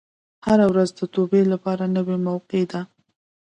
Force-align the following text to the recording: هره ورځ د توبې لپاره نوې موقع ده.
هره 0.45 0.65
ورځ 0.71 0.89
د 0.99 1.01
توبې 1.13 1.41
لپاره 1.53 1.83
نوې 1.95 2.17
موقع 2.27 2.63
ده. 2.71 2.81